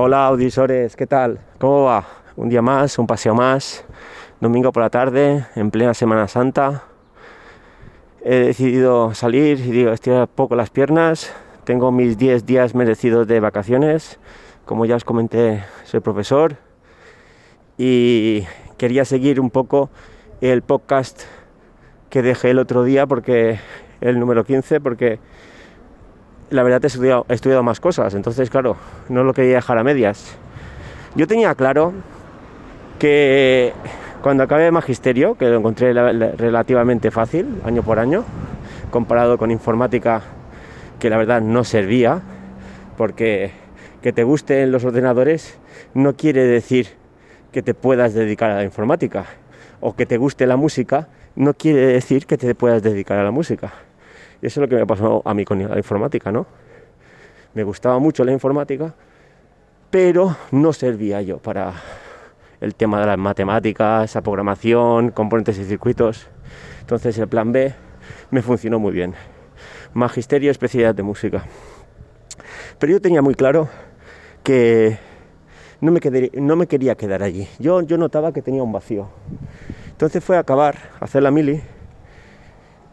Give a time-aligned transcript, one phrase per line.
[0.00, 1.40] Hola auditores, ¿qué tal?
[1.58, 2.06] ¿Cómo va?
[2.36, 3.84] Un día más, un paseo más,
[4.40, 6.84] domingo por la tarde, en plena Semana Santa.
[8.22, 11.34] He decidido salir y digo, estirar poco las piernas.
[11.64, 14.20] Tengo mis 10 días merecidos de vacaciones.
[14.64, 16.54] Como ya os comenté, soy profesor
[17.76, 18.44] y
[18.76, 19.90] quería seguir un poco
[20.40, 21.22] el podcast
[22.08, 23.58] que dejé el otro día porque
[24.00, 25.18] el número 15 porque
[26.50, 26.86] la verdad he
[27.34, 28.76] estudiado, más cosas, entonces claro,
[29.08, 30.36] no lo quería dejar a medias.
[31.14, 31.92] Yo tenía claro
[32.98, 33.72] que
[34.22, 38.24] cuando acabé magisterio, que lo encontré relativamente fácil, año por año,
[38.90, 40.22] comparado con informática,
[40.98, 42.20] que la verdad no servía,
[42.96, 43.52] porque
[44.02, 45.58] que te gusten los ordenadores
[45.94, 46.88] no quiere decir
[47.52, 49.26] que te puedas dedicar a la informática,
[49.80, 53.30] o que te guste la música no quiere decir que te puedas dedicar a la
[53.30, 53.72] música.
[54.40, 56.46] Eso es lo que me pasó a mí con la informática, ¿no?
[57.54, 58.94] Me gustaba mucho la informática,
[59.90, 61.72] pero no servía yo para
[62.60, 66.28] el tema de las matemáticas, la programación, componentes y circuitos.
[66.80, 67.74] Entonces el plan B
[68.30, 69.14] me funcionó muy bien.
[69.94, 71.44] Magisterio, especialidad de música.
[72.78, 73.68] Pero yo tenía muy claro
[74.42, 74.98] que
[75.80, 76.00] no me,
[76.34, 77.48] no me quería quedar allí.
[77.58, 79.08] Yo, yo notaba que tenía un vacío.
[79.90, 81.60] Entonces fue a acabar, a hacer la mili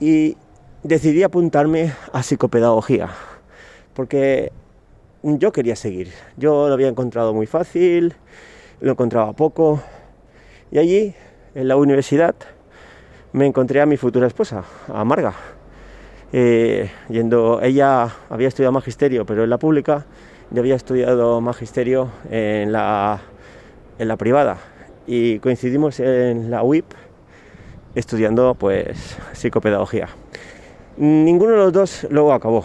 [0.00, 0.36] y
[0.82, 3.08] decidí apuntarme a psicopedagogía,
[3.94, 4.52] porque
[5.22, 6.12] yo quería seguir.
[6.36, 8.14] Yo lo había encontrado muy fácil,
[8.80, 9.82] lo encontraba poco,
[10.70, 11.14] y allí,
[11.54, 12.34] en la universidad,
[13.32, 15.34] me encontré a mi futura esposa, a Marga.
[16.32, 20.04] Eh, yendo, ella había estudiado magisterio, pero en la pública,
[20.50, 23.20] yo había estudiado magisterio en la,
[23.98, 24.58] en la privada,
[25.06, 26.84] y coincidimos en la UIP
[27.94, 30.08] estudiando pues psicopedagogía.
[30.98, 32.64] Ninguno de los dos luego acabó.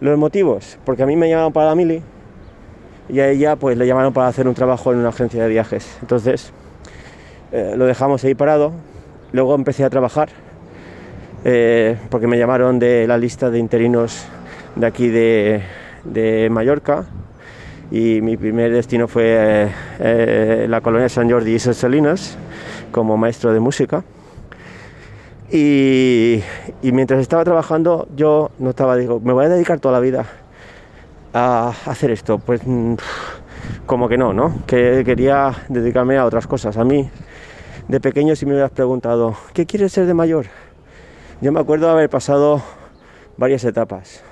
[0.00, 2.02] Los motivos, porque a mí me llamaron para la mili
[3.08, 5.96] y a ella pues le llamaron para hacer un trabajo en una agencia de viajes.
[6.02, 6.52] Entonces
[7.50, 8.72] eh, lo dejamos ahí parado.
[9.32, 10.28] Luego empecé a trabajar
[11.44, 14.26] eh, porque me llamaron de la lista de interinos
[14.76, 15.62] de aquí de,
[16.50, 17.06] Mallorca
[17.90, 22.36] y mi primer destino fue eh, la colonia San Jordi y Salinas
[22.92, 24.04] como maestro de música.
[25.56, 26.42] Y,
[26.82, 30.26] mientras estaba trabajando yo notaba, digo, me voy a dedicar toda la vida
[31.32, 32.38] a hacer esto.
[32.38, 32.94] Pues mm,
[33.86, 34.52] como que no, ¿no?
[34.66, 36.76] Que quería dedicarme a otras cosas.
[36.76, 37.08] A mí,
[37.86, 40.46] de pequeño, si me hubieras preguntado, ¿qué quieres ser de mayor?
[41.40, 42.60] Yo me acuerdo de haber pasado
[43.36, 44.24] varias etapas.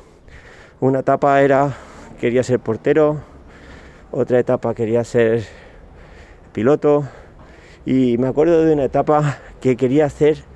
[0.80, 1.72] Una etapa era,
[2.20, 3.20] quería ser portero,
[4.10, 5.44] otra etapa quería ser
[6.52, 7.04] piloto,
[7.86, 10.50] y me acuerdo de una etapa que quería hacer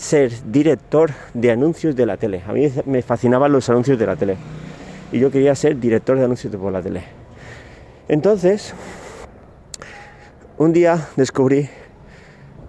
[0.00, 2.42] ser director de anuncios de la tele.
[2.48, 4.38] A mí me fascinaban los anuncios de la tele.
[5.12, 7.02] Y yo quería ser director de anuncios de la tele.
[8.08, 8.72] Entonces,
[10.56, 11.68] un día descubrí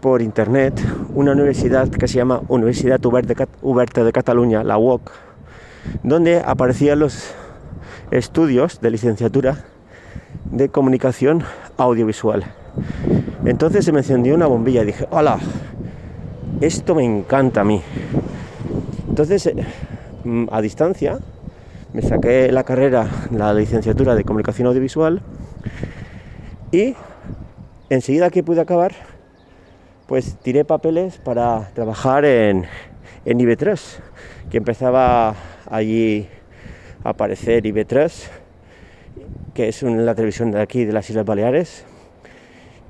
[0.01, 0.73] por internet
[1.13, 5.09] una universidad que se llama Universidad Uberta de Cataluña, la UOC,
[6.03, 7.33] donde aparecían los
[8.11, 9.63] estudios de licenciatura
[10.51, 11.43] de comunicación
[11.77, 12.43] audiovisual.
[13.45, 15.39] Entonces se me encendió una bombilla y dije, hola,
[16.61, 17.81] esto me encanta a mí.
[19.09, 19.55] Entonces, eh,
[20.23, 21.19] mm, a distancia,
[21.91, 25.21] me saqué la carrera, la licenciatura de comunicación audiovisual
[26.71, 26.95] y
[27.89, 28.93] enseguida que pude acabar,
[30.07, 32.65] pues tiré papeles para trabajar en,
[33.25, 33.79] en IB3,
[34.51, 35.35] que empezaba
[35.69, 36.27] allí
[37.03, 38.29] a aparecer IB3,
[39.55, 41.85] que es la televisión de aquí de las Islas Baleares,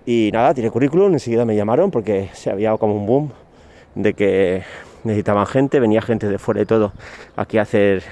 [0.06, 3.32] y nada, tiré currículum, enseguida me llamaron porque se había como un boom
[3.96, 4.64] de que
[5.04, 6.94] necesitaban gente, venía gente de fuera y todo
[7.36, 8.04] aquí a hacer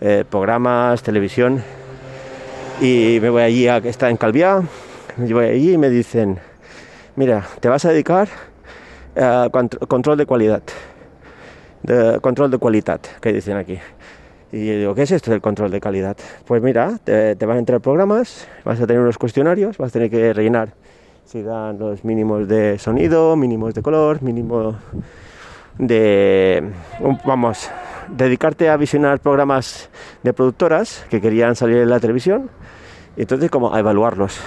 [0.00, 1.62] eh, programas, televisión.
[2.80, 4.62] Y me voy allí a está en Calviá,
[5.16, 6.38] me voy allí y me dicen,
[7.16, 8.28] mira, te vas a dedicar
[9.16, 9.48] a
[9.86, 10.62] control de calidad,
[12.20, 13.78] control de calidad, que dicen aquí.
[14.52, 16.16] Y yo digo, ¿qué es esto del control de calidad?
[16.44, 20.10] Pues mira, te, van a entrar programas, vas a tener unos cuestionarios, vas a tener
[20.10, 20.74] que rellenar
[21.24, 24.76] si dan los mínimos de sonido, mínimos de color, mínimo
[25.78, 26.70] de,
[27.24, 27.70] vamos,
[28.08, 29.88] dedicarte a visionar programas
[30.22, 32.50] de productoras que querían salir en la televisión
[33.16, 34.40] y entonces como a evaluarlos.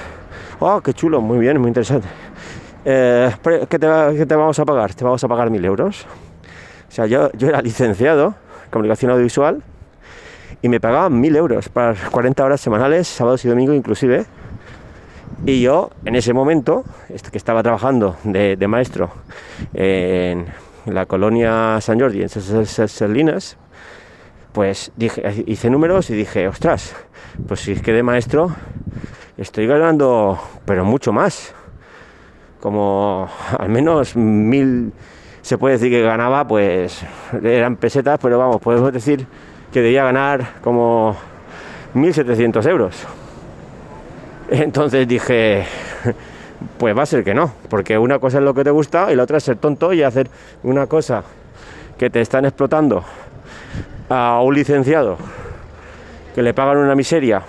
[0.60, 2.08] Oh, qué chulo, muy bien, muy interesante.
[2.84, 3.88] Eh, ¿qué, te,
[4.18, 4.94] ¿qué, te, vamos a pagar?
[4.94, 6.06] Te vamos a pagar mil euros.
[6.88, 8.36] O sea, yo, yo era licenciado
[8.66, 9.64] en comunicación audiovisual
[10.62, 14.26] y me pagaban mil euros para 40 horas semanales, sábados y domingos inclusive.
[15.46, 16.84] Y yo en ese momento,
[17.32, 19.12] que estaba trabajando de, maestro
[19.74, 20.46] en
[20.86, 23.58] la colonia San Jordi, en Salinas,
[24.54, 26.96] pues dije, hice números y dije, ostras,
[27.48, 28.56] pues si es que de maestro
[29.38, 31.54] estoy ganando, pero mucho más.
[32.62, 33.30] Como
[33.60, 34.94] al menos mil,
[35.42, 37.04] se puede decir que ganaba, pues
[37.44, 39.28] eran pesetas, pero vamos, podemos decir
[39.72, 41.16] que debía ganar como
[41.94, 43.06] 1.700 euros.
[44.50, 45.66] Entonces dije,
[46.78, 49.16] pues va a ser que no, porque una cosa es lo que te gusta y
[49.16, 50.30] la otra es ser tonto y hacer
[50.64, 51.24] una cosa
[51.98, 53.04] que te están explotando
[54.10, 55.18] a un licenciado
[56.36, 57.42] que le pagan una miseria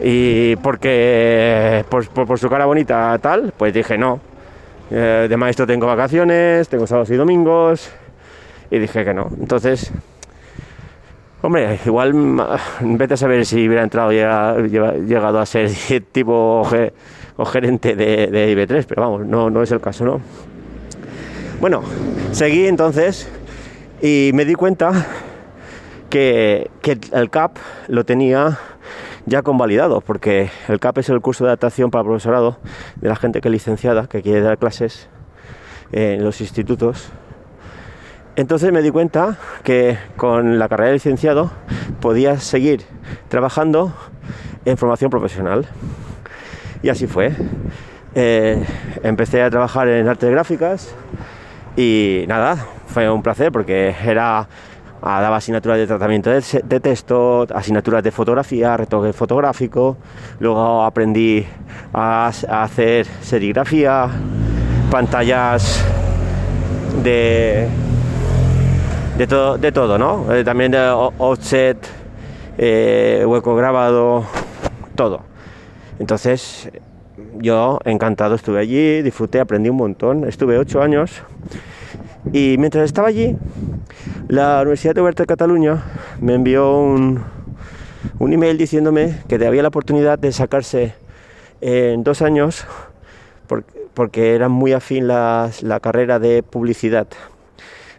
[0.00, 4.20] y porque por, su cara bonita tal, pues dije no.
[4.90, 7.90] Eh, de maestro tengo vacaciones, tengo sábados y domingos
[8.70, 9.28] y dije que no.
[9.38, 9.92] Entonces,
[11.46, 12.12] hombre, igual
[12.80, 15.70] vete a saber si hubiera entrado y llegado a ser
[16.12, 16.66] tipo
[17.46, 20.20] gerente de, de IB3, pero vamos, no, es el caso, ¿no?
[21.60, 21.82] Bueno,
[22.32, 23.28] seguí entonces
[24.00, 25.06] y me di cuenta
[26.08, 26.70] que,
[27.12, 27.58] el CAP
[27.88, 28.58] lo tenía
[29.26, 32.58] ya convalidado, porque el CAP es el curso de adaptación para profesorado
[32.96, 35.08] de la gente que es licenciada, que quiere dar clases
[35.92, 37.10] en los institutos.
[38.36, 41.52] Entonces me di cuenta que con la carrera de licenciado
[42.00, 42.82] podía seguir
[43.28, 43.94] trabajando
[44.64, 45.66] en formación profesional.
[46.82, 47.32] Y así fue.
[48.16, 48.64] Eh,
[49.02, 50.94] empecé a trabajar en artes gráficas
[51.76, 54.48] y nada, fue un placer porque era
[55.02, 59.96] ah, daba asignaturas de tratamiento de, texto, asignaturas de fotografía, retoque fotográfico,
[60.38, 61.44] luego aprendí
[61.92, 64.08] a, hacer serigrafía,
[64.90, 65.84] pantallas
[67.02, 67.68] de
[69.18, 70.32] de todo, de todo ¿no?
[70.34, 70.78] Eh, también de
[71.18, 71.78] offset,
[72.58, 74.24] eh, hueco grabado,
[74.94, 75.22] todo.
[75.98, 76.70] Entonces,
[77.36, 80.24] yo encantado estuve allí, disfruté, aprendí un montón.
[80.24, 81.22] Estuve ocho años
[82.32, 83.36] y mientras estaba allí,
[84.28, 85.82] la Universidad de Huerta de Cataluña
[86.20, 87.22] me envió un,
[88.18, 90.94] un email diciéndome que había la oportunidad de sacarse
[91.60, 92.66] en dos años
[93.94, 95.50] porque, era muy afín la,
[95.80, 97.06] carrera de publicidad.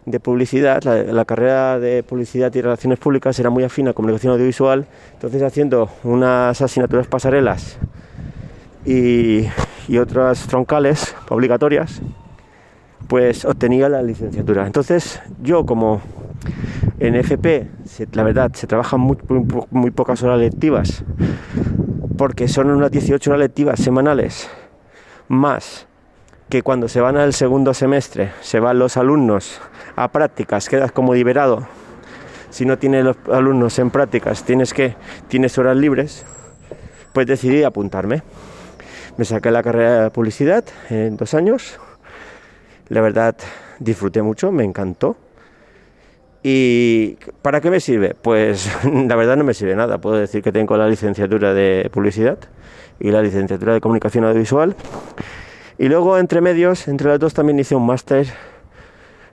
[0.06, 4.86] De publicidad, la, carrera de publicidad y relaciones públicas era muy afín a comunicación audiovisual,
[5.12, 7.76] entonces haciendo unas asignaturas pasarelas
[8.84, 9.46] y,
[9.88, 12.00] y otras troncales obligatorias,
[13.08, 14.64] pues obtenía la licenciatura.
[14.64, 16.00] Entonces yo como
[16.98, 17.68] en FP,
[18.12, 19.18] la verdad, se trabajan muy,
[19.70, 21.04] muy, pocas horas lectivas,
[22.16, 24.48] porque son unas 18 horas lectivas semanales,
[25.28, 25.86] más
[26.48, 29.60] que cuando se van al segundo semestre, se van los alumnos
[29.96, 31.66] a prácticas, quedas como liberado.
[32.50, 34.96] Si no tienes los alumnos en prácticas, tienes que
[35.28, 36.24] tienes horas libres,
[37.12, 38.22] pues decidí apuntarme.
[39.16, 41.78] Me saqué la carrera de publicidad en dos años
[42.88, 43.36] la verdad,
[43.80, 45.16] disfruté mucho, me encantó.
[46.42, 48.14] ¿Y para qué me sirve?
[48.14, 49.98] Pues la verdad no me sirve nada.
[49.98, 52.38] Puedo decir que tengo la licenciatura de publicidad
[53.00, 54.76] y la licenciatura de comunicación audiovisual.
[55.78, 58.26] Y luego, entre medios, entre las dos también hice un máster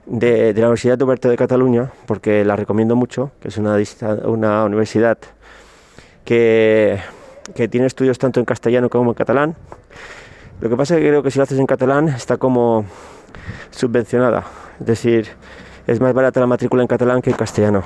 [0.04, 3.78] de, la Universidad de Huerta de Cataluña, porque la recomiendo mucho, que es una,
[4.24, 5.16] una universidad
[6.26, 6.98] que,
[7.54, 9.56] que tiene estudios tanto en castellano como en catalán.
[10.60, 12.84] Lo que pasa es que creo que si lo haces en catalán está como
[13.70, 14.44] subvencionada,
[14.80, 15.28] es decir,
[15.86, 17.84] es más barata la matrícula en catalán que en castellano.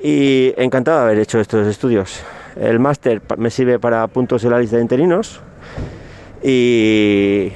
[0.00, 2.22] Y encantado de haber hecho estos estudios.
[2.54, 5.40] El máster me sirve para puntos en la lista de interinos
[6.42, 7.52] y,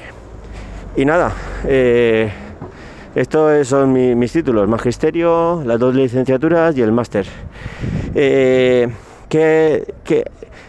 [0.96, 1.32] y nada,
[1.66, 2.30] eh,
[3.14, 7.26] estos son mis títulos, magisterio, las dos licenciaturas y el máster.
[8.14, 8.88] Eh,
[9.28, 10.24] ¿qué, qué,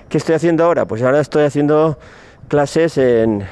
[0.08, 0.86] qué estoy haciendo ahora?
[0.86, 1.98] Pues ahora estoy haciendo
[2.48, 3.46] clases en,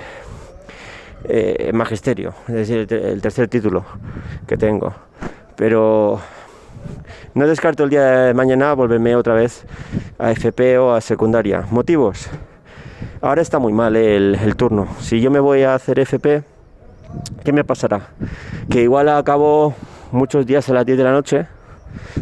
[1.26, 3.86] eh, magisterio, es decir, el tercer título
[4.48, 4.94] que tengo.
[5.56, 6.20] Pero
[7.34, 9.66] no descarto el día de mañana volverme otra vez
[10.20, 11.66] a FP o a secundaria.
[11.70, 12.30] ¿Motivos?
[13.20, 14.88] Ahora está muy mal el, turno.
[15.00, 16.44] Si yo me voy a hacer FP,
[17.44, 18.10] ¿qué me pasará?
[18.70, 19.74] Que igual acabo
[20.12, 21.48] muchos días a las 10 de la noche,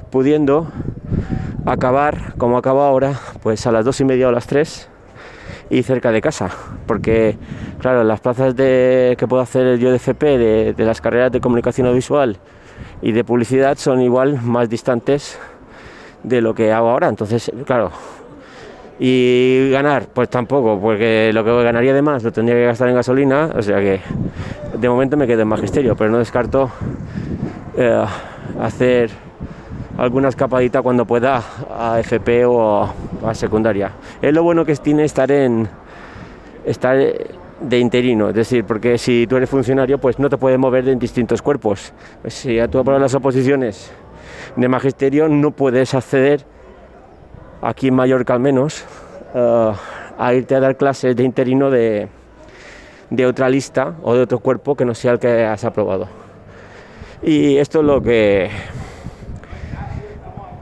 [0.10, 0.72] pudiendo
[1.66, 4.90] acabar como acabo ahora, pues a las 2 y media o las 3
[5.70, 6.50] y cerca de casa,
[6.88, 7.38] porque
[7.80, 11.88] claro, las plazas de, que puedo hacer yo de FP, de, las carreras de comunicación
[11.88, 12.38] audiovisual
[13.02, 15.38] y de publicidad son igual más distantes
[16.24, 17.92] de lo que hago ahora, entonces claro,
[19.00, 22.96] y ganar, pues tampoco, porque lo que ganaría de más lo tendría que gastar en
[22.96, 24.00] gasolina, o sea que
[24.78, 26.72] de momento me quedo en magisterio, pero no descarto
[27.78, 28.06] eh,
[28.62, 29.10] hacer
[29.98, 31.44] alguna escapadita cuando pueda
[31.78, 32.90] a FP o
[33.26, 33.92] a secundaria.
[34.22, 35.68] Es lo bueno que tiene estar en
[36.66, 40.88] estar de interino, es decir, porque si tú eres funcionario, pues no te puedes mover
[40.90, 41.94] en distintos cuerpos.
[42.28, 43.92] Si tú apruebas las oposiciones
[44.56, 46.46] de magisterio no puedes acceder,
[47.66, 48.86] aquí en Mallorca al menos,
[49.34, 49.72] eh,
[50.18, 52.08] a irte a dar clases de interino de,
[53.10, 56.08] de otra lista o de otro cuerpo que no sea el que has aprobado.
[57.24, 58.50] Y esto es lo que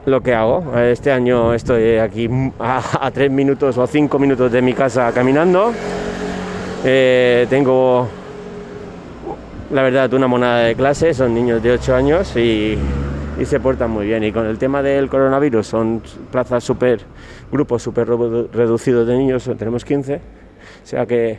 [0.06, 0.78] lo que hago.
[0.78, 5.72] Este año estoy aquí a, tres minutos o cinco minutos de mi casa caminando.
[6.84, 8.08] Eh, tengo
[9.70, 12.78] la verdad una monada de clase, son niños de 8 años y,
[13.38, 14.24] y, se portan muy bien.
[14.24, 17.00] Y con el tema del coronavirus son plazas súper,
[17.50, 20.20] grupos súper reducidos de niños, tenemos 15, o
[20.86, 21.38] sea que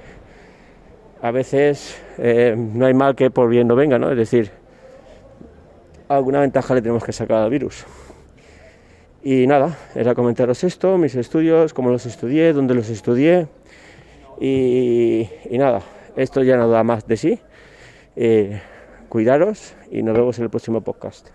[1.22, 4.12] a veces eh, no hay mal que por bien no venga, ¿no?
[4.12, 4.52] Es decir,
[6.08, 7.86] alguna ventaja le tenemos que sacar al virus.
[9.24, 13.48] Y nada, era comentaros esto, mis estudios, cómo los estudié, dónde los estudié.
[14.40, 15.82] Y, nada,
[16.16, 17.40] esto ya no da más de sí.
[18.16, 18.62] Eh,
[19.10, 21.30] cuidaros y nos vemos en el próximo podcast.